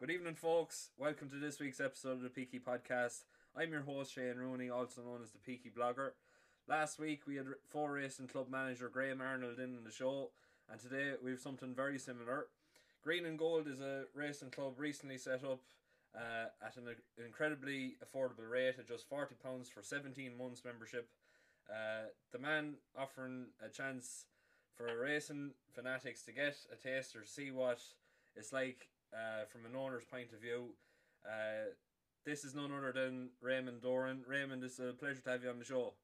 [0.00, 0.90] Good evening, folks.
[0.96, 3.24] Welcome to this week's episode of the Peaky Podcast.
[3.56, 6.10] I'm your host, Shane Rooney, also known as the Peaky Blogger.
[6.68, 10.30] Last week we had Four Racing Club manager Graham Arnold in the show,
[10.70, 12.46] and today we have something very similar.
[13.02, 15.62] Green and Gold is a racing club recently set up
[16.14, 16.84] uh, at an
[17.26, 21.08] incredibly affordable rate of just £40 for 17 months membership.
[21.68, 24.26] Uh, the man offering a chance
[24.76, 27.80] for racing fanatics to get a taste or see what
[28.36, 30.74] it's like uh, from an owner's point of view.
[31.24, 31.74] Uh,
[32.26, 34.24] this is none other than Raymond Doran.
[34.28, 35.96] Raymond, it's a pleasure to have you on the show.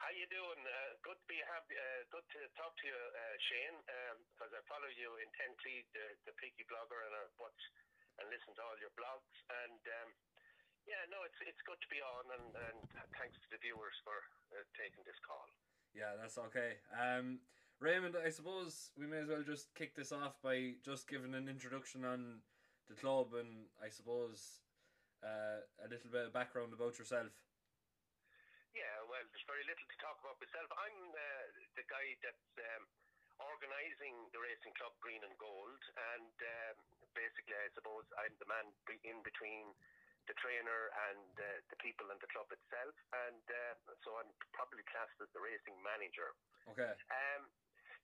[0.00, 0.62] How you doing?
[0.64, 1.76] Uh, good to be happy.
[1.76, 3.76] Uh, good to talk to you, uh, Shane.
[4.32, 7.60] Because um, I follow you intently, the, the Peaky blogger, and I watch
[8.16, 9.36] and listen to all your blogs.
[9.64, 10.08] And um,
[10.88, 12.78] yeah, no, it's it's good to be on, and, and
[13.20, 14.16] thanks to the viewers for
[14.56, 15.44] uh, taking this call.
[15.92, 16.80] Yeah, that's okay.
[16.96, 17.44] Um,
[17.80, 21.48] Raymond, I suppose we may as well just kick this off by just giving an
[21.48, 22.44] introduction on
[22.92, 24.60] the club, and I suppose
[25.24, 27.32] uh, a little bit of background about yourself.
[28.76, 30.68] Yeah, well, there's very little to talk about myself.
[30.76, 32.84] I'm uh, the guy that's um,
[33.40, 35.80] organising the racing club Green and Gold,
[36.12, 36.76] and um,
[37.16, 38.68] basically, I suppose I'm the man
[39.08, 39.72] in between
[40.28, 42.94] the trainer and uh, the people and the club itself,
[43.24, 46.36] and uh, so I'm probably classed as the racing manager.
[46.68, 46.92] Okay.
[47.08, 47.48] Um,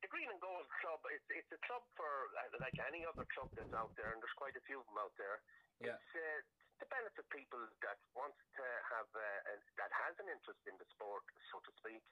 [0.05, 3.49] the Green and Gold Club, it's, it's a club for uh, like any other club
[3.57, 5.41] that's out there, and there's quite a few of them out there.
[5.81, 5.97] Yeah.
[5.97, 6.41] It's uh,
[6.81, 10.89] to benefit people that want to have uh, a, that has an interest in the
[10.93, 12.05] sport, so to speak,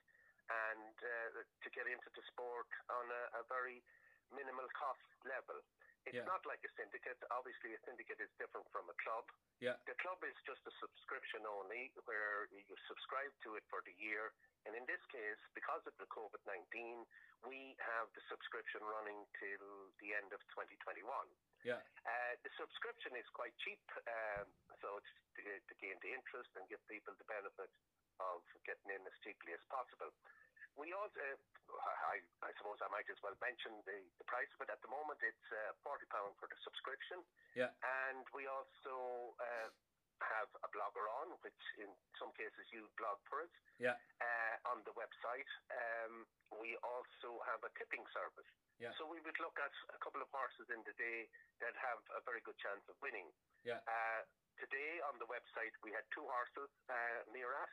[0.49, 3.81] and uh, to get into the sport on a, a very
[4.31, 5.59] minimal cost level.
[6.05, 6.29] It's Yeah.
[6.29, 7.17] not like a syndicate.
[7.31, 9.25] Obviously, a syndicate is different from a club.
[9.59, 9.77] Yeah.
[9.89, 14.33] The club is just a subscription only, where you subscribe to it for the year.
[14.65, 17.07] And in this case, because of the COVID 19,
[17.43, 21.05] we have the subscription running till the end of 2021.
[21.63, 21.81] Yeah.
[22.05, 26.69] Uh, the subscription is quite cheap, um, so it's to, to gain the interest and
[26.69, 27.69] give people the benefit
[28.19, 30.13] of getting in as cheaply as possible.
[30.75, 34.67] We also, uh, I, I suppose I might as well mention the, the price, but
[34.69, 36.03] at the moment it's uh, £40
[36.39, 37.23] for the subscription.
[37.55, 37.71] Yeah.
[37.83, 39.69] And we also uh,
[40.23, 43.95] have a blogger on, which in some cases you blog for us Yeah.
[44.19, 45.47] uh, on the website.
[45.71, 46.27] Um,
[46.59, 48.47] we also have a tipping service.
[48.79, 48.91] Yeah.
[48.99, 51.31] So we would look at a couple of horses in the day
[51.63, 53.31] that have a very good chance of winning.
[53.63, 53.79] Yeah.
[53.87, 54.21] Uh,
[54.59, 57.71] today on the website we had two horses uh, near us,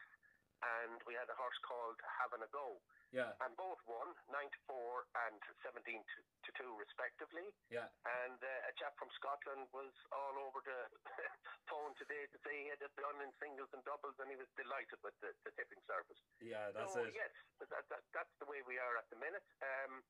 [0.62, 2.78] and we had a horse called Having a Go.
[3.10, 3.34] Yeah.
[3.44, 6.18] And both won, 9 to 4 and 17 to,
[6.48, 7.44] to 2, respectively.
[7.68, 7.90] Yeah.
[8.06, 10.80] And uh, a chap from Scotland was all over the
[11.70, 14.48] phone today to say he had it done in singles and doubles, and he was
[14.56, 16.16] delighted with the, the tipping service.
[16.40, 16.72] Yeah.
[16.72, 17.12] That's so, it.
[17.12, 19.44] yes, that, that, that's the way we are at the minute.
[19.60, 20.00] Um,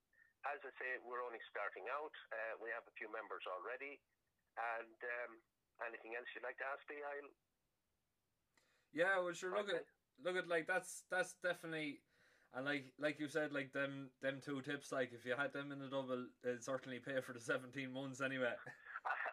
[0.47, 2.15] as I say, we're only starting out.
[2.31, 3.99] Uh, we have a few members already.
[4.61, 5.33] And um,
[5.89, 7.33] anything else you'd like to ask me, I'll.
[8.93, 9.57] Yeah, well, sure.
[9.57, 9.81] Look Okay.
[10.25, 12.00] Look at like that's that's definitely,
[12.55, 14.93] and like like you said, like them them two tips.
[14.93, 18.21] Like if you had them in the double, it'd certainly pay for the seventeen months
[18.21, 18.55] anyway.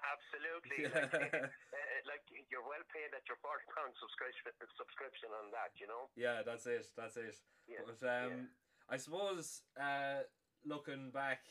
[0.10, 0.90] Absolutely.
[0.90, 1.06] Yeah.
[1.10, 1.48] Like, uh,
[2.12, 5.72] like you're well paid at your forty pound subscription subscription on that.
[5.80, 6.10] You know.
[6.18, 6.88] yeah, that's it.
[6.98, 7.38] That's it.
[7.68, 8.94] Yeah, But um, yeah.
[8.94, 10.26] I suppose uh,
[10.66, 11.46] looking back,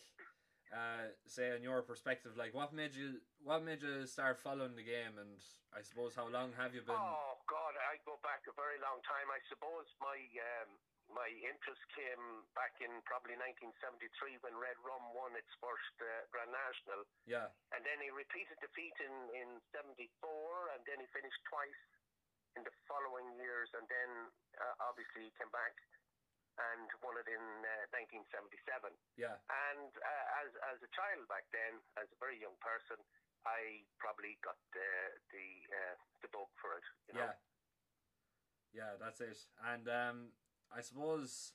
[0.73, 4.85] uh, say in your perspective, like what made you what made you start following the
[4.85, 5.41] game, and
[5.73, 6.97] I suppose how long have you been?
[6.97, 9.29] Oh God, I go back a very long time.
[9.33, 10.71] I suppose my um,
[11.09, 16.53] my interest came back in probably 1973 when Red Rum won its first uh, Grand
[16.53, 19.97] National, Yeah, and then he repeated defeat in in '74,
[20.77, 21.83] and then he finished twice
[22.57, 24.11] in the following years, and then
[24.61, 25.73] uh, obviously he came back
[26.59, 28.91] and won it in uh, 1977.
[29.15, 29.39] yeah,
[29.71, 32.99] And uh, as as a child back then, as a very young person,
[33.47, 34.91] I probably got the
[35.31, 35.97] the uh,
[36.27, 36.87] the bug for it.
[37.09, 37.31] You know?
[37.31, 37.35] yeah,
[38.75, 38.93] yeah.
[38.99, 39.39] That's it.
[39.63, 40.19] And um,
[40.75, 41.55] I suppose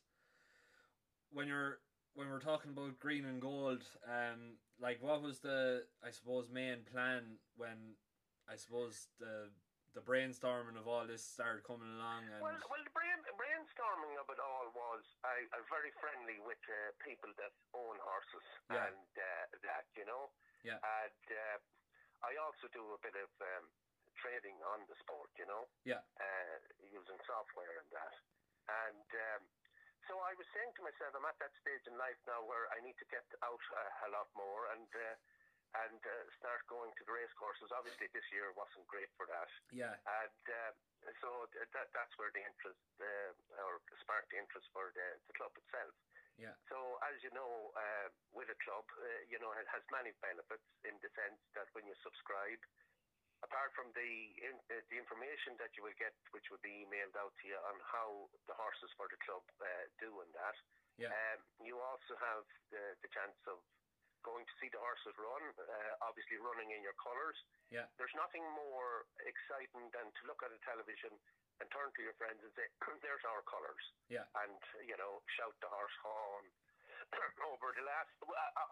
[1.31, 1.83] when you're
[2.15, 6.87] when we're talking about green and gold, um, like what was the I suppose main
[6.87, 7.99] plan when
[8.47, 9.49] I suppose the
[9.93, 14.25] the brainstorming of all this started coming along and Well, well, the brain, brainstorming of
[14.33, 18.89] it all was I, I'm very friendly with uh, people that own horses Yeah.
[18.89, 20.33] and uh, that you know,
[20.65, 21.57] yeah, and uh,
[22.25, 23.65] I also do a bit of um,
[24.17, 25.69] trading on the sport, you know.
[25.85, 26.57] yeah, uh,
[26.89, 28.13] using software and that.
[28.65, 29.07] And
[29.37, 29.41] um,
[30.09, 32.81] so I was saying to myself, I'm at that stage in life now where I
[32.81, 35.15] need to get out a, a lot more and uh,
[35.73, 37.73] and uh, start going to the race courses.
[37.73, 40.71] Obviously, this year wasn't great for that, yeah, and uh,
[41.19, 45.33] so th- that that's where the interest uh, or sparked the interest for the, the
[45.33, 45.93] club itself.
[46.37, 46.53] Yeah.
[46.69, 50.65] So as you know, uh, with a club, uh, you know, it has many benefits
[50.81, 52.57] in the sense that when you subscribe,
[53.45, 54.09] apart from the
[54.41, 57.57] in, uh, the information that you will get, which will be emailed out to you
[57.69, 60.57] on how the horses for the club uh, do and that,
[60.97, 61.09] Yeah.
[61.13, 63.61] um, you also have the, the chance of
[64.23, 67.35] going to see the horses run, uh, obviously running in your colours.
[67.69, 67.85] Yeah.
[67.99, 71.11] There's nothing more exciting than to look at a television
[71.61, 72.65] and turn to your friends and say,
[73.05, 74.25] "There's our colours." Yeah.
[74.45, 76.45] and you know shout the horse horn
[77.51, 78.11] over the last.
[78.23, 78.63] well, I,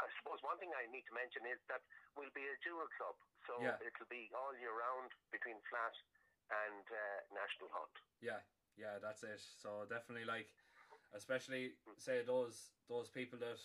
[0.00, 1.82] I suppose one thing I need to mention is that
[2.16, 3.76] we'll be a dual club, so Yeah.
[3.82, 5.94] it'll be all year round between flat
[6.66, 7.94] and uh, national hunt.
[8.22, 8.40] Yeah,
[8.78, 9.38] yeah, that's it.
[9.58, 10.50] So definitely, like,
[11.14, 13.58] especially say those those people that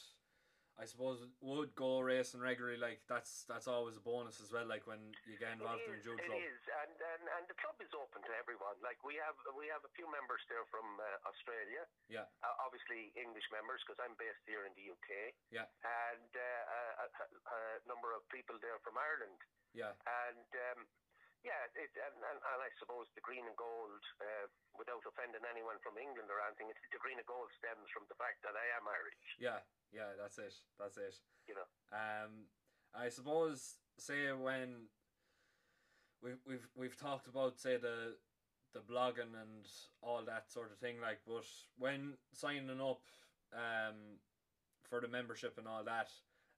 [0.75, 4.67] I suppose would go racing regularly, like that's that's always a bonus as well.
[4.67, 6.35] Like when you get involved in a it is, club.
[6.35, 8.75] is, and, and and the club is open to everyone.
[8.83, 11.87] Like we have we have a few members there from uh, Australia.
[12.11, 12.27] Yeah.
[12.43, 15.31] Uh, obviously English members because I'm based here in the UK.
[15.47, 15.63] Yeah.
[15.87, 19.39] And uh, a, a, a number of people there from Ireland.
[19.75, 20.87] Yeah, And um,
[21.45, 25.77] yeah, it, and, and, and I suppose the green and gold, uh, without offending anyone
[25.85, 28.65] from England or anything, it's, the green and gold stems from the fact that I
[28.75, 29.23] am Irish.
[29.37, 29.61] yeah,
[29.93, 30.17] yeah.
[30.17, 30.57] That's it.
[30.81, 31.15] That's it.
[31.45, 31.69] You know.
[31.93, 32.49] Um,
[32.97, 34.89] I suppose say when
[36.25, 38.17] we've we've we've talked about say the
[38.73, 39.63] the blogging and
[40.01, 41.47] all that sort of thing, like, but
[41.77, 42.99] when signing up,
[43.53, 44.19] um,
[44.83, 46.09] for the membership and all that,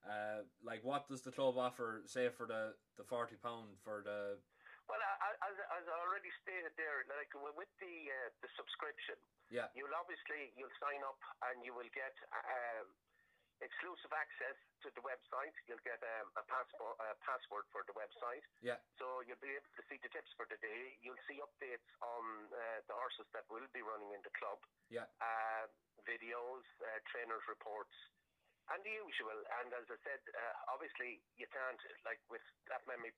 [0.02, 2.02] uh, like, what does the club offer?
[2.06, 4.57] Say for the the forty pound for the Well, I, I,
[5.44, 9.18] as, as I already stated there, like with the uh, the subscription,
[9.52, 11.20] yeah you'll obviously you'll sign up
[11.50, 12.88] and you will get um,
[13.58, 15.54] exclusive access to the website.
[15.66, 18.46] You'll get um, a passport a password for the website.
[18.62, 18.78] Yeah.
[18.98, 20.98] So you'll be able to see the tips for the day.
[21.02, 24.62] You'll see updates on uh, the horses that will be running in the club.
[24.90, 25.06] Yeah.
[25.18, 25.66] Uh,
[26.06, 27.94] videos, uh, trainers' reports.
[28.68, 33.16] And the usual, and as I said, uh, obviously you can't like with that many,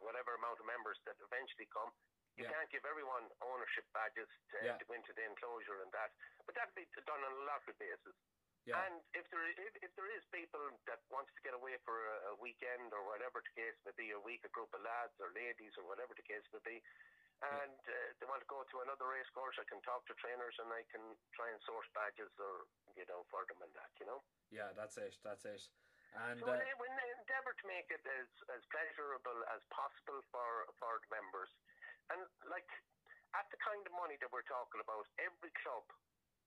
[0.00, 1.92] whatever amount of members that eventually come,
[2.36, 2.52] you Yeah.
[2.56, 4.76] can't give everyone ownership badges to, Yeah.
[4.80, 6.10] to go into the enclosure and that.
[6.46, 8.16] But that'll be done on a lottery basis.
[8.64, 11.96] yeah And if there if, if there is people that wants to get away for
[11.96, 15.16] a, a weekend or whatever the case may be, a week, a group of lads
[15.20, 16.76] or ladies or whatever the case may be,
[17.40, 20.52] and uh, they want to go to another race course, I can talk to trainers
[20.60, 21.00] and I can
[21.32, 24.20] try and source badges or you know for them and that, you know.
[24.52, 25.64] yeah that's it that's it
[26.16, 30.98] and So uh, we endeavour to make it as, as pleasurable as possible for for
[31.04, 31.50] the members,
[32.10, 32.20] and
[32.50, 32.66] like
[33.38, 35.86] at the kind of money that we're talking about, every club,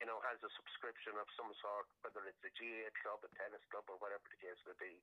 [0.03, 3.63] you know, has a subscription of some sort, whether it's a GAA club, a tennis
[3.71, 4.93] club, or whatever the case may be.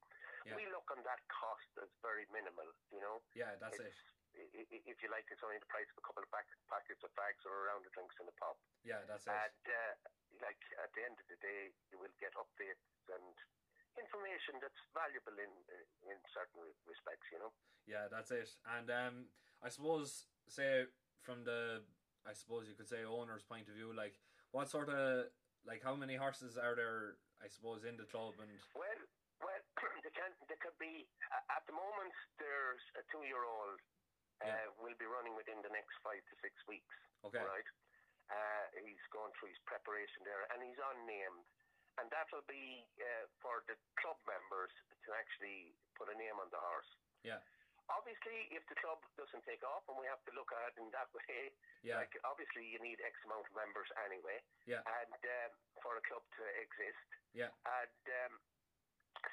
[0.45, 0.61] Yeah.
[0.61, 3.25] We look on that cost as very minimal, you know.
[3.33, 6.05] yeah that's it It's- i- i- If you like, it's only the price of a
[6.05, 8.57] couple of pack- packets of fags or a round of drinks in the pub.
[8.85, 9.93] yeah that's it And uh,
[10.45, 13.33] like at the end of the day, you will get updates and
[13.99, 15.53] information that's valuable in
[16.07, 17.27] in certain respects.
[17.33, 17.53] You know.
[17.89, 18.51] Yeah, that's it.
[18.79, 19.15] And um,
[19.65, 20.87] I suppose, say
[21.25, 21.83] from the,
[22.23, 24.17] I suppose you could say owner's point of view, like
[24.53, 25.29] what sort of,
[25.67, 27.19] like how many horses are there?
[27.41, 29.01] I suppose in the club and Well,
[29.41, 29.63] well,
[30.05, 31.09] there can there could be
[31.49, 33.81] at the moment there's a two year old
[34.45, 36.93] uh, will be running within the next five to six weeks.
[37.25, 37.69] okay, Right.
[38.29, 41.43] Uh, he's going through his preparation there, and he's unnamed,
[41.99, 44.71] and that will be uh, for the club members
[45.07, 46.91] to actually put a name on the horse.
[47.27, 47.43] Yeah.
[47.91, 50.87] Obviously, if the club doesn't take off, and we have to look at it in
[50.95, 51.51] that way,
[51.83, 54.39] yeah, like obviously you need X amount of members anyway,
[54.71, 54.87] Yeah.
[54.87, 57.51] and um, for a club to exist, Yeah.
[57.67, 58.33] and um,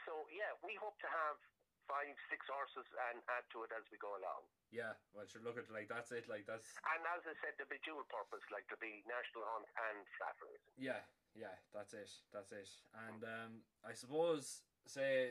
[0.10, 1.38] so yeah, we hope to have
[1.86, 4.44] five, six horses and add to it as we go along.
[4.74, 4.98] yeah.
[5.16, 6.26] Well, should look at like that's it.
[6.28, 6.68] Like that's
[6.98, 10.36] And as I said, there'll be dual purpose, like there'll be national hunt and flat
[10.44, 10.76] racing.
[10.82, 11.06] yeah,
[11.38, 11.56] yeah.
[11.74, 12.10] That's it.
[12.34, 12.70] That's it.
[13.08, 13.52] And um,
[13.88, 15.30] I suppose say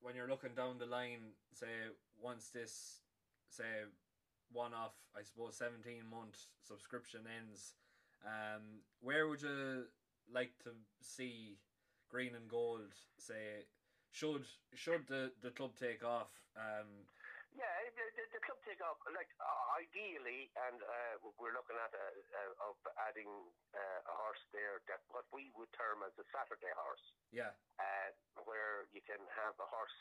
[0.00, 1.66] when you're looking down the line, say
[2.20, 3.00] once this
[3.48, 3.88] say
[4.52, 7.74] one off, I suppose seventeen month subscription ends,
[8.24, 9.84] um, where would you
[10.32, 10.70] like to
[11.00, 11.58] see
[12.08, 12.94] green and gold?
[13.18, 13.64] Say
[14.10, 16.30] should should the, the club take off?
[16.56, 16.86] Um,
[18.86, 22.06] the club take off like uh, ideally, and uh, we're looking at a,
[22.38, 22.76] a, of
[23.10, 23.30] adding
[23.74, 27.02] uh, a horse there that what we would term as a Saturday horse,
[27.34, 27.50] yeah,
[27.82, 28.10] uh,
[28.46, 29.94] where you can have a horse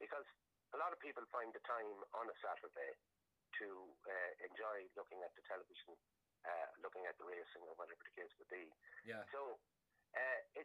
[0.00, 0.24] because
[0.72, 2.96] a lot of people find the time on a Saturday
[3.60, 3.68] to
[4.08, 5.92] uh, enjoy looking at the television,
[6.48, 8.70] uh, looking at the racing or whatever the case would be.
[9.04, 9.60] yeah, So,
[10.16, 10.64] uh, it,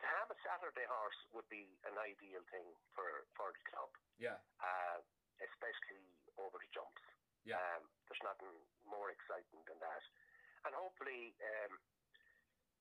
[0.00, 2.64] to have a Saturday horse would be an ideal thing
[2.96, 5.02] for, for the club, yeah, uh,
[5.44, 7.02] especially over the jumps.
[7.44, 7.58] Yeah.
[7.58, 8.52] Um, there's nothing
[8.84, 10.02] more exciting than that.
[10.68, 11.72] And hopefully, um,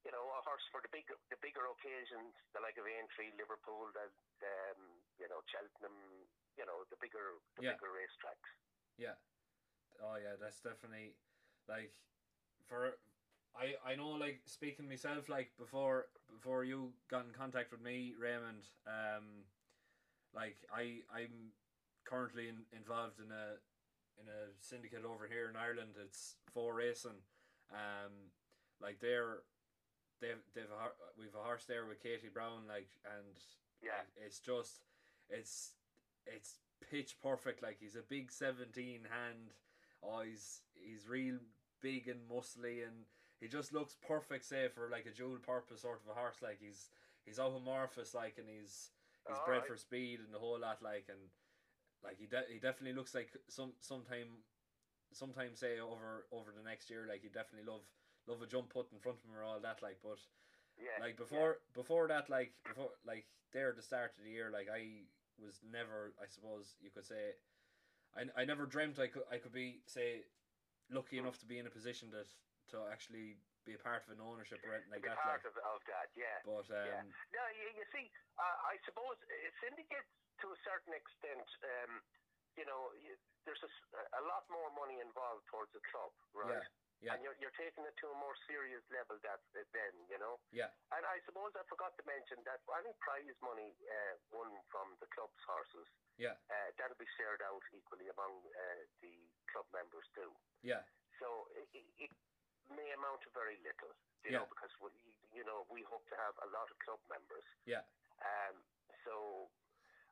[0.03, 3.91] you know, a horse for the big, the bigger occasions, the like of Aintree, Liverpool,
[3.95, 4.05] the,
[4.43, 4.79] um,
[5.19, 6.27] you know, Cheltenham,
[6.57, 7.75] you know, the bigger, the Yeah.
[7.75, 8.49] bigger racetracks.
[8.97, 9.15] Yeah.
[10.01, 11.15] Oh yeah, that's definitely
[11.67, 11.91] like
[12.67, 12.99] for
[13.55, 18.13] I I know like speaking myself like before before you got in contact with me
[18.15, 19.45] Raymond um
[20.33, 21.53] like I I'm
[22.09, 23.57] currently in, involved in a
[24.19, 25.95] in a syndicate over here in Ireland.
[26.03, 27.21] It's for racing.
[27.71, 28.33] Um
[28.81, 29.43] like they're
[30.21, 30.89] they've they've a,
[31.19, 33.37] we've a horse there with Katie Brown like and
[33.81, 34.01] Yeah.
[34.25, 34.81] it's just
[35.29, 35.73] it's
[36.25, 36.57] it's
[36.89, 37.61] pitch perfect.
[37.61, 39.53] Like he's a big 17 hand.
[40.03, 41.37] Oh he's he's real
[41.81, 43.05] big and muscly and
[43.39, 46.41] he just looks perfect say for like a dual purpose sort of a horse.
[46.41, 46.89] Like he's
[47.25, 48.91] he's amorphous like and he's
[49.27, 49.67] he's All bred right.
[49.67, 51.19] for speed and the whole lot like and
[52.03, 54.43] like he de- he definitely looks like some sometime
[55.13, 57.81] sometime say over over the next year like he definitely love
[58.27, 60.19] love a jump put in front of him or all that like but
[60.77, 61.01] Yeah.
[61.01, 64.69] like before before that like before like there at the start of the year like
[64.69, 65.07] i
[65.41, 67.33] was never i suppose you could say
[68.15, 70.23] i, I never dreamt i could i could be say
[70.91, 72.29] lucky enough to be in a position that
[72.69, 75.57] to actually be a part of an ownership or anything like that part like of,
[75.57, 76.37] of that, yeah.
[76.45, 77.01] but um Yeah.
[77.33, 80.09] No, you, you see, uh, I suppose uh, syndicates
[80.41, 81.47] to a certain extent,
[81.83, 82.01] um,
[82.55, 82.91] you know,
[83.47, 83.71] there's a,
[84.19, 86.63] a lot more money involved towards a club, right?
[86.99, 90.19] yeah And you're, you're taking it to a more serious level that uh, then, you
[90.19, 90.35] know.
[90.51, 94.99] yeah And I suppose I forgot to mention that any prize money uh, won from
[94.99, 95.87] the club's horses,
[96.19, 99.15] yeah uh, that'll be shared out equally among uh, the
[99.47, 100.31] club members too.
[100.59, 100.83] yeah
[101.23, 102.11] So it, it, it
[102.67, 103.95] may amount to very little,
[104.27, 104.43] you Yeah.
[104.43, 104.91] know, because we,
[105.31, 107.47] you know we hope to have a lot of club members.
[107.63, 107.87] yeah
[108.19, 108.59] Um,
[109.07, 109.47] so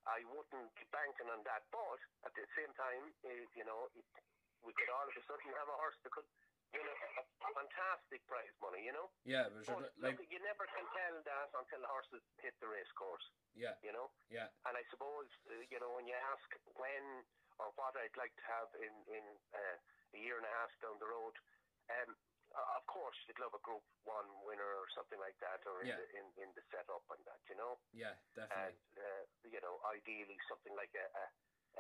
[0.08, 4.08] I wouldn't be banking on that, but at the same time, eh, you know, it,
[4.64, 6.28] we could all of a sudden have a horse that could
[6.72, 6.96] win a,
[7.44, 9.08] a fantastic prize money, you know.
[9.28, 12.68] yeah but But like look, you never can tell that until the horses hit the
[12.72, 13.24] race course,
[13.56, 14.12] yeah you know.
[14.32, 17.24] yeah And I suppose, uh, you know, when you ask when
[17.60, 19.76] or what I'd like to have in, in uh,
[20.14, 21.34] a year and a half down the road,
[21.90, 22.14] um,
[22.58, 26.00] of course, you'd love a Group 1 winner or something like that, or in, Yeah.
[26.02, 27.78] the, in, in the setup and that, you know.
[27.94, 31.26] yeah And, definitely uh, you know, ideally something like a, a,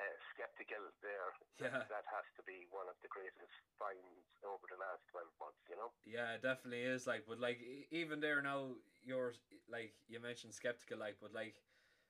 [0.01, 0.05] a
[0.37, 1.31] Sceptical there.
[1.57, 1.81] Yeah.
[1.89, 5.77] That has to be one of the greatest finds over the last 12 months, you
[5.77, 5.89] know.
[6.05, 9.33] Yeah, it definitely is like, but like even there now, you're
[9.69, 11.57] like you mentioned Sceptical, like, but like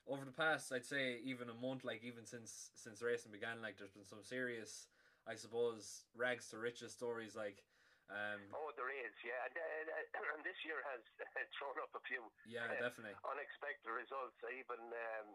[0.08, 3.78] over the past, I'd say even a month, like even since since racing began, like
[3.78, 4.88] there's been some serious,
[5.28, 7.64] I suppose, rags to riches stories, like,
[8.08, 9.44] um, Oh, there is, yeah.
[9.48, 11.04] And, uh, and this year has
[11.60, 14.38] thrown up a few yeah, definitely, unexpected results.
[14.48, 15.30] Even um,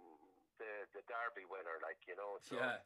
[0.57, 2.41] the the Derby winner, like you know.
[2.49, 2.81] So, yeah,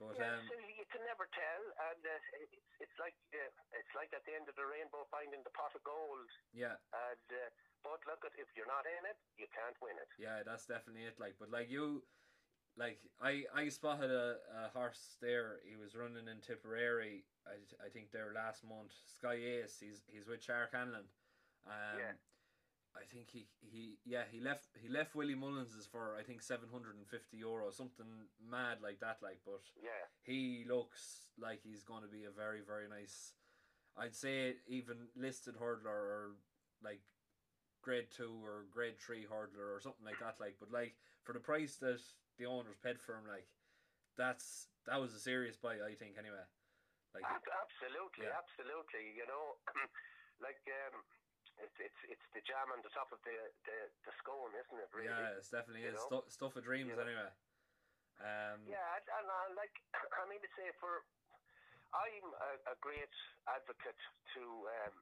[0.00, 1.62] but yeah, um, so you can never tell,
[1.92, 5.40] and uh, it's it's like uh, it's like at the end of the rainbow finding
[5.44, 6.28] the pot of gold.
[6.56, 7.48] yeah, And uh,
[7.84, 10.08] but look at if you're not in it, you can't win it.
[10.16, 11.20] yeah, that's definitely it.
[11.20, 12.00] Like, but like you,
[12.78, 15.60] like I I spotted a, a horse there.
[15.68, 17.24] He was running in Tipperary.
[17.46, 18.92] I, I think there last month.
[19.18, 19.76] Sky Ace.
[19.80, 21.08] He's he's with Shark Hanlon.
[21.66, 22.12] Um, Yeah.
[22.96, 26.68] I think he, he yeah he left he left Willie Mullins's for I think seven
[26.72, 28.06] hundred and fifty euro something
[28.40, 32.60] mad like that like but Yeah, he looks like he's going to be a very
[32.66, 33.34] very nice
[33.98, 36.30] I'd say even listed hurdler or
[36.82, 37.02] like
[37.82, 41.40] grade two or grade three hurdler or something like that like but like for the
[41.40, 42.00] price that
[42.38, 43.48] the owners paid for him like
[44.16, 46.44] that's that was a serious buy I think anyway
[47.16, 48.36] like absolutely, Yeah.
[48.36, 49.16] absolutely.
[49.16, 49.56] You know,
[50.44, 51.00] like um,
[51.64, 54.90] it's it's it's the jam on the top of the the, the scone, isn't it?
[54.92, 55.08] Really?
[55.08, 57.04] yeah it's definitely you is stuff of dreams You know?
[57.08, 57.30] anyway
[58.20, 59.72] um Yeah, and, and uh, like
[60.20, 61.04] I mean to say, for
[61.96, 63.12] I'm a, a great
[63.48, 64.00] advocate
[64.36, 64.94] to um,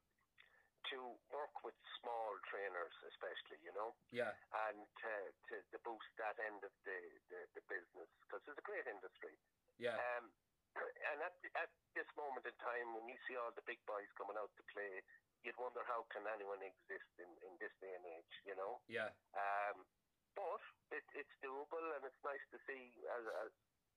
[0.92, 0.98] to
[1.32, 4.32] work with small trainers, especially you know, yeah
[4.68, 5.12] and to
[5.48, 6.98] to, to boost that end of the
[7.30, 9.34] the, the business because it's a great industry.
[9.78, 10.32] yeah Um,
[11.10, 14.36] and at at this moment in time, when you see all the big boys coming
[14.36, 15.02] out to play,
[15.42, 18.80] you'd wonder how can anyone exist in in this day and age, you know.
[18.88, 19.86] yeah Um,
[20.34, 23.52] but it, it's doable, and it's nice to see, as, as,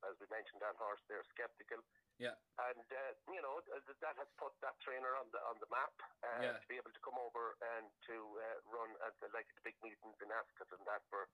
[0.06, 1.82] as we mentioned, that horse there, Sceptical.
[2.18, 2.34] Yeah.
[2.58, 5.70] And uh, you know th- th- that has put that trainer on the on the
[5.70, 5.94] map
[6.26, 6.58] uh, Yeah.
[6.58, 9.78] to be able to come over and to uh, run at the, like the big
[9.86, 11.30] meetings in Ascot and that for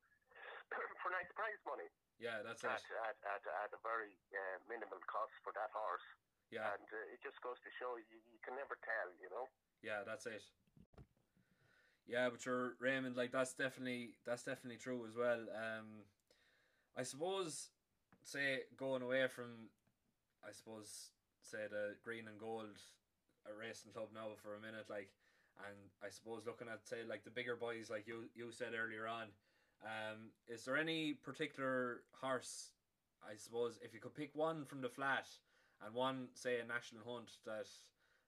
[0.99, 1.87] for nice prize money
[2.19, 6.03] yeah that's at, it at, at, at a very uh, minimal cost for that horse.
[6.51, 9.47] yeah And uh, it just goes to show you, you can never tell, you know.
[9.79, 10.43] Yeah, that's it.
[12.07, 15.47] Yeah, but you're Raymond, like that's definitely that's definitely true as well.
[15.55, 16.03] Um,
[16.99, 17.71] I suppose,
[18.23, 19.71] say going away from,
[20.47, 22.79] I suppose, say the green and gold,
[23.45, 25.09] a racing club now for a minute, like,
[25.59, 29.07] And I suppose looking at say like the bigger boys, like you you said earlier
[29.07, 29.29] on,
[29.85, 32.73] um, is there any particular horse?
[33.21, 35.27] I suppose if you could pick one from the flat
[35.85, 37.67] and one, say, a national hunt that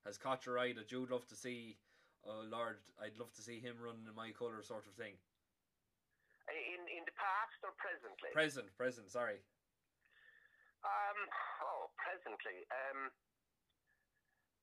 [0.05, 1.77] has caught your eye that you'd love to see.
[2.25, 5.13] Oh Lord, I'd love to see him running in my colour, sort of thing.
[6.50, 8.29] In in the past or presently?
[8.34, 9.10] Present, present.
[9.10, 9.41] Sorry.
[10.86, 11.20] Um.
[11.65, 12.62] Oh, presently.
[12.70, 13.10] Um.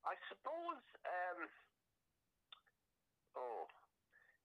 [0.07, 0.83] I suppose.
[1.03, 1.41] Um.
[3.35, 3.67] Oh.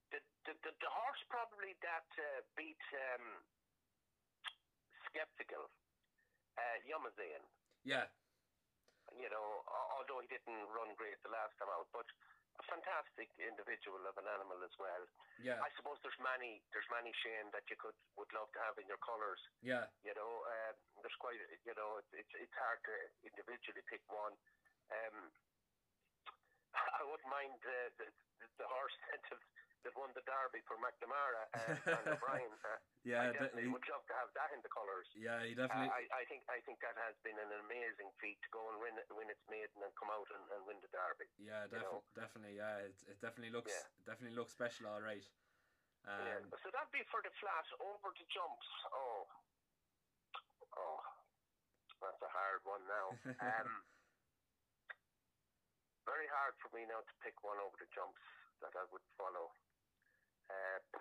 [0.10, 0.19] The
[0.50, 2.81] the the, the horse probably that uh, beat
[3.13, 3.46] um.
[5.13, 5.69] Sceptical.
[6.57, 7.46] Uh, Youmzain.
[7.86, 8.10] Yeah.
[9.13, 9.63] You know,
[9.96, 12.05] although he didn't run great the last time out, but
[12.67, 15.03] fantastic individual of an animal as well.
[15.39, 15.59] Yeah.
[15.63, 18.88] I suppose there's many there's many Shane that you could would love to have in
[18.88, 19.39] your colours.
[19.63, 19.88] Yeah.
[20.03, 22.95] You know, uh, there's quite you know it's it's, it's hard to
[23.25, 24.36] individually pick one.
[24.91, 25.31] Um,
[27.00, 28.07] I wouldn't mind the, the
[28.62, 29.43] the horse that have,
[29.86, 32.51] that won the Derby for McNamara uh, and O'Brien.
[32.67, 33.31] Uh, Yeah.
[33.31, 35.07] I definitely he- would love to have that in the colours.
[35.15, 35.39] yeah.
[35.48, 35.88] He Uh, definitely.
[35.96, 39.00] I, I think I think that has been an amazing feat to go and win
[39.00, 41.29] it, win its maiden and come out and, and win the derby.
[41.39, 41.63] yeah.
[41.72, 42.03] you know.
[42.19, 42.60] Definitely.
[42.60, 42.84] Yeah.
[42.84, 43.86] It it definitely looks Yeah.
[44.12, 44.91] definitely looks special.
[44.91, 45.24] All right.
[46.03, 46.43] yeah.
[46.43, 46.51] Um.
[46.60, 48.67] So that'd be for the flat over the jumps.
[48.91, 49.24] Oh,
[50.75, 51.00] oh,
[52.03, 53.07] that's a hard one now.
[53.39, 53.72] Um,
[56.12, 58.19] very hard for me now to pick one over the jumps
[58.60, 59.51] that I would follow.
[60.50, 60.98] Uh,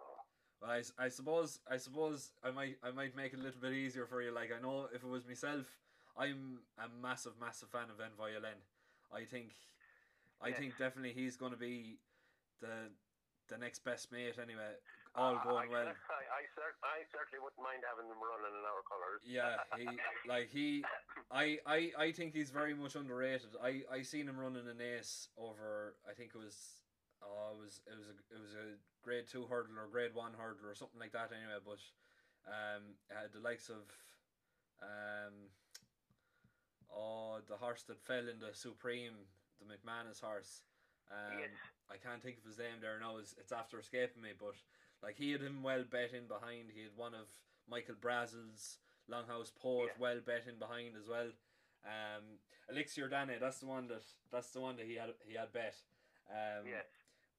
[0.00, 0.20] oh.
[0.60, 3.72] Well, I, I suppose I suppose I might I might make it a little bit
[3.72, 4.32] easier for you.
[4.32, 5.66] Like I know if it was myself,
[6.16, 8.58] I'm a massive massive fan of Envoi Allen.
[9.12, 9.50] I think
[10.40, 10.54] I Yeah.
[10.54, 11.98] think definitely he's going to be
[12.60, 12.90] the
[13.48, 14.72] the next best mate anyway.
[15.16, 15.86] All going I, well.
[15.86, 19.22] I, I, cer- I certainly wouldn't mind having them running in our colours.
[19.22, 19.86] Yeah, he
[20.28, 20.84] like he
[21.30, 23.50] I, I I think he's very much underrated.
[23.62, 26.56] I I seen him running an ace over I think it was
[27.22, 30.32] oh it was it was a it was a grade two hurdle or grade one
[30.38, 31.60] hurdle or something like that anyway.
[31.64, 31.80] But
[32.48, 33.84] um, had the likes of
[34.82, 35.48] um,
[36.94, 39.26] oh the horse that fell in the Supreme,
[39.60, 40.62] the McManus horse.
[41.10, 41.50] Um, Yes.
[41.90, 43.18] I can't think of his name there now.
[43.18, 44.54] It's, it's after escaping me, but
[45.02, 46.72] like he had him well bet in behind.
[46.74, 47.28] He had one of
[47.68, 48.78] Michael Brassil's
[49.10, 50.00] Longhouse Poet Yeah.
[50.00, 51.28] well bet in behind as well.
[51.84, 55.52] Um, Elixir D'Ainay, that's the one that that's the one that he had he had
[55.52, 55.76] bet.
[56.30, 56.86] Um, yes.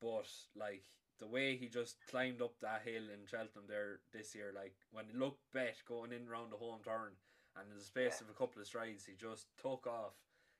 [0.06, 0.84] But like
[1.20, 5.06] the way he just climbed up that hill in Cheltenham there this year, like when
[5.10, 7.14] it looked bet going in around the home turn,
[7.56, 8.26] and in the space Yeah.
[8.26, 10.14] of a couple of strides, he just took off.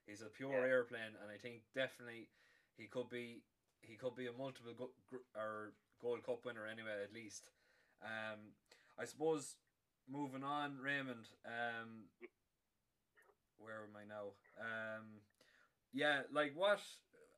[0.08, 0.74] He's a pure Yeah.
[0.74, 2.30] airplane, and I think definitely
[2.78, 3.44] he could be
[3.82, 7.52] he could be a multiple go- gr- or Gold Cup winner anyway, at least.
[8.02, 8.56] Um,
[8.98, 9.58] I suppose
[10.08, 11.30] moving on, Raymond.
[11.46, 12.10] Um,
[13.58, 14.34] where am I now?
[14.60, 15.22] Um,
[15.94, 16.80] yeah, like what?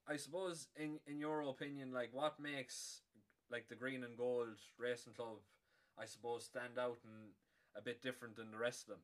[0.08, 3.04] I suppose in in your opinion, like what makes
[3.52, 5.44] like the green and gold racing club,
[6.00, 7.36] I suppose, stand out and
[7.76, 9.04] a bit different than the rest of them.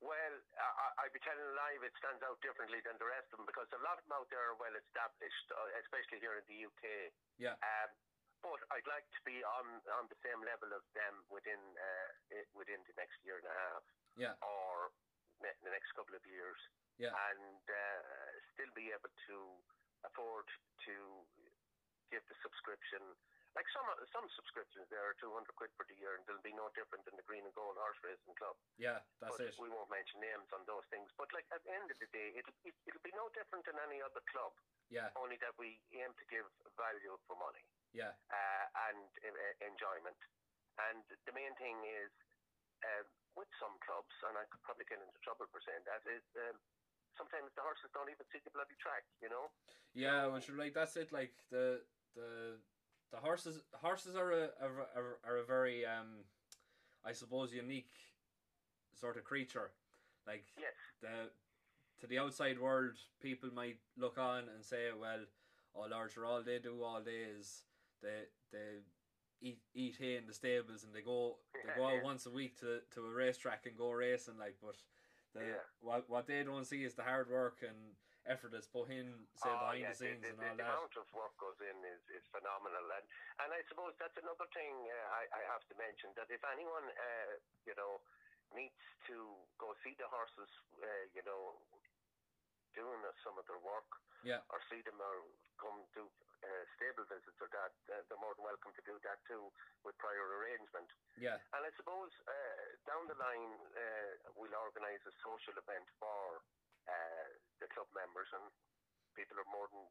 [0.00, 3.28] Well, I, I'd be telling a lie if it stands out differently than the rest
[3.34, 6.40] of them because a lot of them out there are well established, uh, especially here
[6.40, 7.12] in the UK.
[7.36, 7.60] Yeah.
[7.60, 7.90] Um,
[8.40, 12.08] but I'd like to be on on the same level of them within uh,
[12.56, 13.84] within the next year and a half
[14.16, 14.96] Yeah, or
[15.44, 16.56] the next couple of years,
[16.96, 19.36] yeah, and uh, still be able to
[20.04, 20.46] afford
[20.86, 20.94] to
[22.10, 23.02] give the subscription.
[23.58, 23.82] Like some
[24.14, 27.18] some subscriptions, there are two hundred quid the year, and they'll be no different than
[27.18, 29.02] the Green and Gold Horse Racing Club yeah.
[29.18, 29.58] That's but it.
[29.58, 31.10] We won't mention names on those things.
[31.18, 33.76] But like at the end of the day, it'll it, it'll be no different than
[33.82, 34.54] any other club.
[34.90, 36.42] Yeah, Only that we aim to give
[36.74, 37.62] value for money
[37.94, 40.18] yeah, uh, and uh, enjoyment.
[40.82, 42.10] And the main thing is
[42.82, 43.06] uh,
[43.38, 46.24] with some clubs, and I could probably get into trouble for saying that is.
[46.38, 46.58] Um,
[47.16, 49.50] Sometimes the horses don't even see the bloody track, you know.
[49.94, 50.26] yeah.
[50.26, 51.12] Well, sure, like that's it.
[51.12, 51.80] Like the
[52.14, 52.56] the
[53.12, 56.24] the horses horses are a are, are, a very um,
[57.04, 57.90] I suppose unique
[58.94, 59.70] sort of creature.
[60.26, 61.30] Like Yes, the
[62.00, 65.20] to the outside world, people might look on and say, "Well,
[65.74, 67.64] oh Lord, sure, all they do all day is
[68.02, 68.80] they they
[69.42, 72.02] eat eat hay in the stables and they go they go out Yeah.
[72.04, 74.76] once a week to to a racetrack and go racing." Like, but
[75.34, 75.64] the Yeah.
[75.80, 77.96] what what they don't see is the hard work and
[78.28, 80.62] effort that's put in, say, Oh, behind yeah, the scenes the, and the, all the
[80.62, 80.70] that.
[80.76, 83.04] amount of work goes in is, is phenomenal, and
[83.42, 86.84] and I suppose that's another thing uh, I, I have to mention that if anyone
[86.84, 87.32] uh,
[87.64, 88.02] you know
[88.52, 89.16] needs to
[89.62, 90.50] go see the horses,
[90.82, 91.54] uh, you know,
[92.74, 93.88] doing some of their work,
[94.22, 95.16] Yeah, or see them or
[95.56, 96.04] come do
[96.40, 99.52] uh, stable visits or that, uh, they're more than welcome to do that too
[99.84, 100.88] with prior arrangement.
[101.20, 106.40] yeah, And I suppose uh, down the line, uh, we'll organise a social event for
[106.88, 107.28] uh,
[107.60, 108.44] the club members, and
[109.12, 109.84] people are more than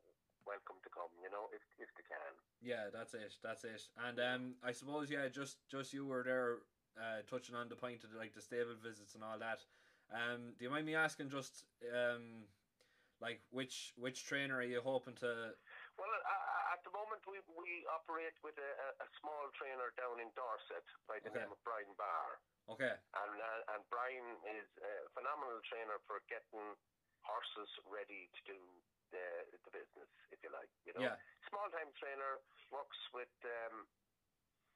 [0.46, 1.14] welcome to come.
[1.22, 2.34] You know, if if they can.
[2.66, 3.38] Yeah, that's it.
[3.46, 3.86] That's it.
[4.02, 6.66] And um, I suppose yeah, just just you were there,
[6.98, 9.62] uh, touching on the point of like the stable visits and all that.
[10.10, 12.50] Um, do you mind me asking just um,
[13.22, 15.56] like which which trainer are you hoping to?
[16.00, 18.72] Well, uh, at the moment we we operate with a,
[19.04, 21.44] a small trainer down in Dorset by the Okay.
[21.44, 22.40] name of Brian Barr,
[22.72, 22.96] Okay.
[22.96, 26.64] and uh, and Brian is a phenomenal trainer for getting
[27.28, 28.60] horses ready to do
[29.12, 30.72] the the business, if you like.
[30.88, 31.16] You know, Yeah.
[31.52, 32.40] small time trainer
[32.72, 33.32] works with.
[33.44, 33.88] Um,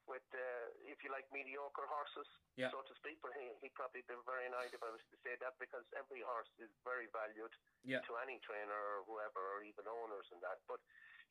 [0.08, 2.28] with, uh, if you like, mediocre horses,
[2.60, 2.70] Yeah.
[2.72, 3.20] so to speak.
[3.24, 6.22] But he he probably be very annoyed if I was to say that because every
[6.22, 8.02] horse is very valued Yeah.
[8.04, 10.60] to any trainer or whoever, or even owners and that.
[10.68, 10.80] But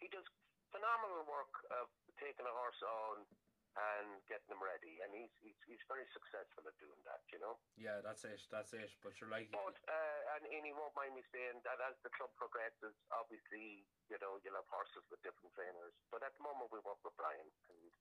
[0.00, 0.24] he does
[0.72, 3.26] phenomenal work of taking a horse on
[3.72, 7.24] and getting them ready, and he's he's, he's very successful at doing that.
[7.32, 7.56] You know.
[7.76, 8.40] Yeah, that's it.
[8.50, 8.92] That's it.
[9.00, 12.10] But you're like, But uh, and, and he won't mind me saying that as the
[12.12, 15.94] club progresses, obviously you know you'll have horses with different trainers.
[16.12, 17.92] But at the moment we work with Brian, and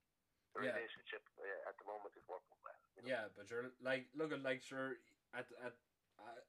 [0.54, 0.76] the Yeah.
[0.76, 2.76] relationship uh, at the moment is working well.
[2.96, 3.08] You know?
[3.08, 5.00] yeah, but you're like, look at like sure
[5.34, 5.76] at at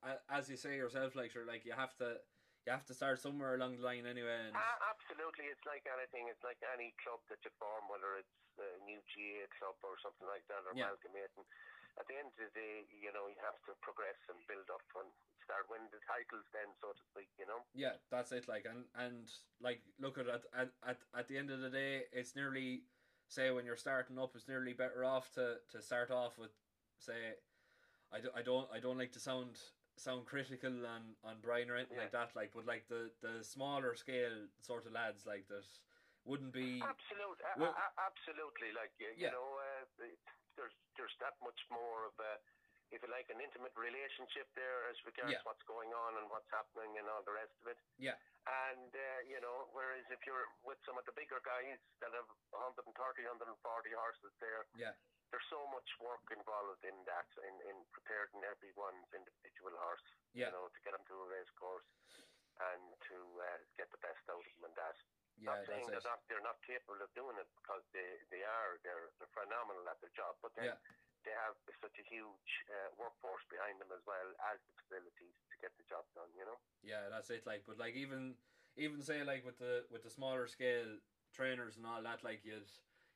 [0.03, 2.21] uh, as you say yourself, like sure, like you have to
[2.67, 4.51] you have to start somewhere along the line anyway.
[4.51, 5.51] And Ah, absolutely.
[5.51, 6.29] It's like anything.
[6.31, 10.27] It's like any club that you form, whether it's a new GAA club or something
[10.27, 10.91] like that, or Yeah.
[10.93, 11.47] amalgamating.
[11.99, 14.85] At the end of the day, you know, you have to progress and build up
[14.97, 15.11] and
[15.45, 17.61] start winning the titles then, so to speak, you know?
[17.75, 18.49] Yeah, that's it.
[18.49, 19.29] Like and and
[19.61, 22.85] like look at at at at the end of the day, it's nearly
[23.33, 26.53] say when you're starting up, it's nearly better off to to start off with
[27.01, 27.41] say,
[28.13, 29.57] I, do, I don't I don't like to sound
[29.97, 32.05] sound critical on on Brian or anything Yeah.
[32.05, 32.37] like that.
[32.37, 35.65] Like, but like the the smaller scale sort of lads like that
[36.25, 36.79] wouldn't be.
[36.85, 38.71] Absolute, a- Well- absolutely.
[38.79, 39.27] Like, you, Yeah.
[39.27, 40.07] you know, uh,
[40.55, 42.33] there's, there's that much more of a,
[42.93, 45.43] if you like, an intimate relationship there as regards Yeah.
[45.49, 47.81] what's going on and what's happening and all the rest of it.
[47.97, 48.17] Yeah.
[48.45, 52.29] And, uh, you know, whereas if you're with some of the bigger guys that have
[52.53, 54.93] 130, 140 horses there, Yeah.
[55.33, 60.05] there's so much work involved in that, in, in preparing everyone's individual horse,
[60.37, 60.47] Yeah.
[60.47, 61.89] you know, to get them to a race course
[62.61, 64.97] and to uh, get the best out of them and that.
[65.41, 68.77] Yeah, not saying they're not, they're not capable of doing it because they, they are,
[68.85, 70.79] they're, they're phenomenal at their job, but then Yeah.
[71.25, 75.57] They have such a huge uh, workforce behind them as well as the facilities to
[75.63, 76.59] get the job done, you know?
[76.83, 77.47] Yeah, that's it.
[77.47, 78.35] Like, but like even
[78.77, 80.99] even say like with the with the smaller scale
[81.33, 82.71] trainers and all that, like you'd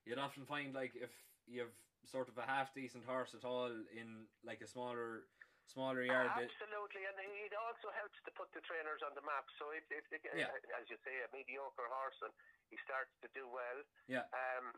[0.07, 1.11] you'd often find like if
[1.47, 1.75] you've
[2.07, 5.27] sort of a half decent horse at all in like a smaller
[5.66, 6.31] smaller yard.
[6.38, 9.51] it- Absolutely, and it also helps to put the trainers on the map.
[9.59, 10.55] So if, if they get, Yeah.
[10.79, 12.31] as you say, a mediocre horse and
[12.71, 14.71] he starts to do well, yeah, um,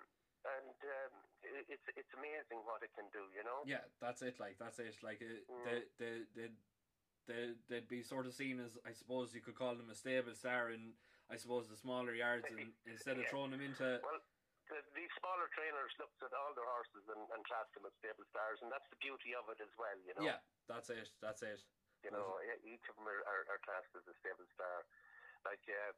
[0.46, 3.62] and um, it, it's it's amazing what it can do, you know.
[3.66, 4.38] yeah, that's it.
[4.38, 4.94] Like that's it.
[5.02, 5.64] Like it, Mm.
[5.66, 6.48] they they
[7.26, 10.34] they they'd be sort of seen as I suppose you could call them a stable
[10.34, 10.94] star in
[11.28, 13.30] I suppose the smaller yards, and instead of Yeah.
[13.32, 14.20] throwing them into Well,
[14.72, 18.24] the, these smaller trainers looked at all their horses and, and classed them as stable
[18.32, 20.24] stars, and that's the beauty of it as well, you know.
[20.24, 21.08] yeah, that's it.
[21.20, 21.60] That's it.
[22.04, 24.84] You know, e- each of them are, are, are classed as a stable star.
[25.44, 25.92] Like, uh,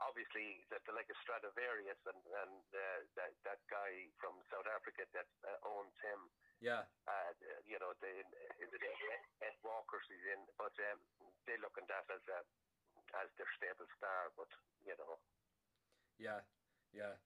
[0.00, 5.08] obviously, that they're like a Stradivarius, and, and uh, that, that guy from South Africa
[5.16, 6.20] that uh, owns him,
[6.60, 7.30] Yeah, uh,
[7.64, 8.10] you know, the,
[8.60, 11.00] is it Ed, Ed Walker's he's in, but um,
[11.48, 12.40] they look at that as a,
[13.24, 14.48] as their stable star, but,
[14.84, 15.16] you know.
[16.18, 16.40] Yeah,
[16.92, 17.16] yeah.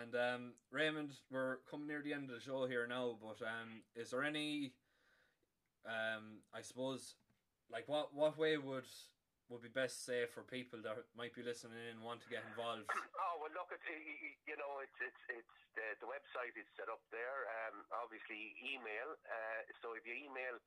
[0.00, 3.82] And um, Raymond, we're coming near the end of the show here now, but um,
[3.94, 4.72] is there any,
[5.86, 7.14] um, I suppose,
[7.70, 8.88] like what what way would
[9.48, 12.44] would be best say for people that might be listening in and want to get
[12.52, 12.84] involved?
[13.18, 13.86] Oh well, look, it's
[14.48, 17.46] you know, it's it's it's the, the website is set up there.
[17.64, 19.14] Um, obviously email.
[19.24, 20.58] Uh, so if you email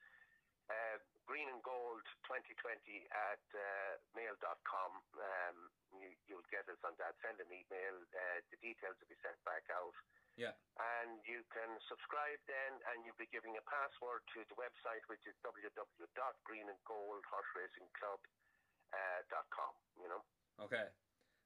[0.72, 5.58] uh, green and gold 2020 at uh, mail.com, um,
[6.00, 7.16] you, you'll get us on that.
[7.20, 7.96] Send an email.
[8.16, 9.94] Uh, the details will be sent back out.
[10.40, 10.56] Yeah.
[10.80, 15.28] And you can subscribe then, and you'll be giving a password to the website, which
[15.28, 18.41] is www.greenandgoldhorseracingclub.com.
[18.92, 20.22] You know.
[20.66, 20.88] Okay,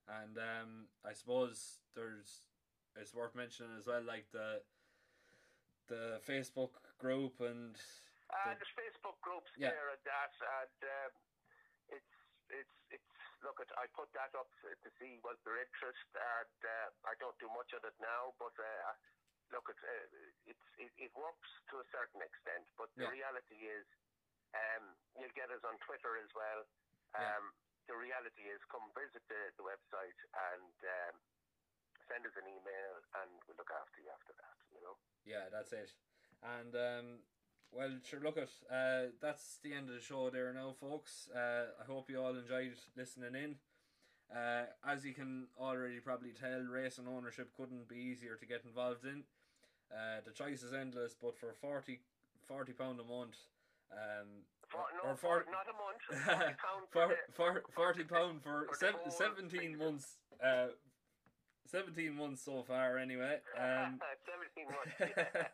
[0.07, 0.71] and um,
[1.03, 2.47] I suppose there's
[2.95, 4.63] it's worth mentioning as well, like the
[5.87, 7.75] the Facebook group and
[8.25, 9.69] Uh, The- there's Facebook groups Yeah.
[9.69, 11.11] there and that, and um,
[11.93, 12.15] it's
[12.49, 13.13] it's it's
[13.45, 17.13] look at I put that up to to see was there interest, and uh, I
[17.21, 18.91] don't do much of it now, but uh,
[19.53, 23.13] look at uh, it's it, it works to a certain extent, but the Yeah.
[23.13, 23.85] reality is,
[24.57, 26.65] um, you'll get us on Twitter as well.
[27.19, 27.35] Yeah.
[27.39, 27.45] Um,
[27.87, 30.19] the reality is, come visit the, the website
[30.53, 31.15] and um,
[32.09, 34.57] send us an email, and we'll look after you after that.
[34.73, 34.95] You know.
[35.23, 35.93] Yeah, that's it.
[36.41, 37.07] And um,
[37.71, 38.21] well, sure.
[38.21, 41.29] Look at uh, that's the end of the show there now, folks.
[41.29, 43.55] Uh, I hope you all enjoyed listening in.
[44.33, 49.05] Uh, as you can already probably tell, racing ownership couldn't be easier to get involved
[49.05, 49.23] in.
[49.93, 51.99] Uh, the choice is endless, but for 40
[52.47, 53.37] 40 pound a month,
[53.91, 56.01] um, For, no, or for, for, not a month.
[56.25, 60.17] Forty pound for, for, forty pound for, for the seventeen months.
[60.43, 60.73] Uh,
[61.69, 63.39] seventeen months so far, anyway.
[63.55, 64.95] Um, Seventeen months.
[64.99, 65.49] Yeah.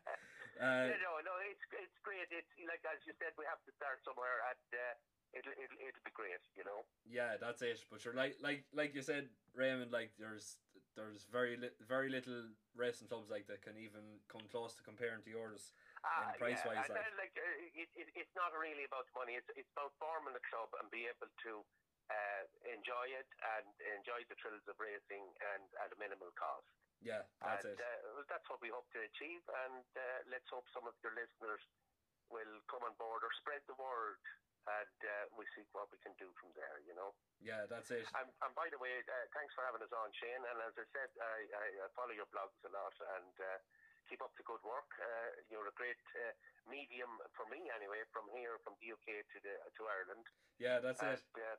[0.64, 2.28] uh, no, no, it's it's great.
[2.32, 6.06] It's like as you said, we have to start somewhere, and uh, it'll it'll it'll
[6.06, 6.42] be great.
[6.56, 6.86] You know.
[7.10, 7.84] yeah, that's it.
[7.92, 9.92] But you're like, like, like you said, Raymond.
[9.92, 10.58] Like, there's,
[10.96, 15.22] there's very, li- very little racing clubs like that can even come close to comparing
[15.24, 15.74] to yours.
[16.02, 16.98] Ah, And price-wise, yeah.
[16.98, 19.38] like- like uh, it, it, it's not really about money.
[19.38, 21.54] It's it's about forming the club and be able to
[22.10, 23.70] uh, enjoy it and
[24.02, 26.66] enjoy the thrills of racing and at a minimal cost.
[27.02, 27.82] Yeah, that's and it.
[27.82, 29.42] Uh, that's what we hope to achieve.
[29.66, 31.62] And uh, let's hope some of your listeners
[32.34, 34.22] will come on board or spread the word,
[34.66, 36.82] and uh, we see what we can do from there.
[36.86, 37.14] You know.
[37.42, 38.06] Yeah, that's it.
[38.18, 40.46] And, and by the way, uh, thanks for having us on, Shane.
[40.46, 43.58] And as I said, I, I, I follow your blogs a lot and uh,
[44.12, 44.92] keep up the good work.
[45.00, 46.36] Uh, you're a great uh,
[46.68, 50.28] medium for me, anyway, from here, from the UK to the to Ireland.
[50.60, 51.24] Yeah, that's and, it.
[51.32, 51.56] Uh,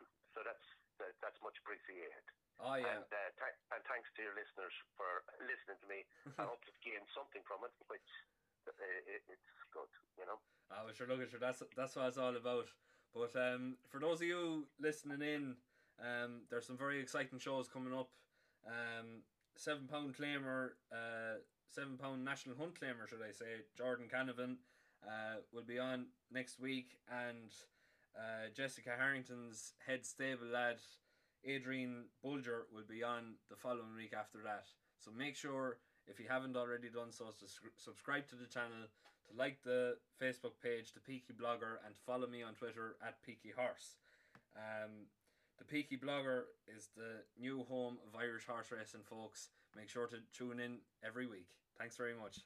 [0.32, 2.24] so that's that, that's much appreciated.
[2.56, 6.00] Oh yeah, And, uh, th- and thanks to your listeners for listening to me.
[6.40, 8.08] I hope you've gained something from it, which
[8.64, 8.72] uh,
[9.04, 10.40] it, it's good, you know.
[10.72, 12.72] I was sure looking sure that's that's what it's all about.
[13.12, 15.60] But um, for those of you listening in,
[16.00, 18.08] um, there's some very exciting shows coming up.
[18.64, 21.42] Um, seven pound claimer, uh,
[21.74, 23.64] seven pound national hunt claimer, should I say?
[23.76, 24.56] Jordan Canavan
[25.06, 27.50] uh, will be on next week, and
[28.16, 30.76] uh, Jessica Harrington's head stable lad,
[31.44, 34.66] Adrian Bulger, will be on the following week after that.
[34.98, 38.86] So make sure if you haven't already done so, to subscribe to the channel,
[39.28, 43.52] to like the Facebook page, the Peaky Blogger, and follow me on Twitter at Peaky
[43.56, 43.96] Horse.
[44.56, 45.06] Um,
[45.58, 49.48] the Peaky Blogger is the new home of Irish horse racing, folks.
[49.76, 51.48] Make sure to tune in every week.
[51.82, 52.38] Thanks very much.